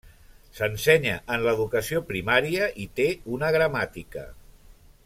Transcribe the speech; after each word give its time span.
S'ensenya 0.59 1.17
en 1.35 1.43
l'educació 1.49 2.01
primària 2.09 2.71
i 2.87 2.91
té 3.01 3.09
una 3.37 3.53
gramàtica. 3.59 4.27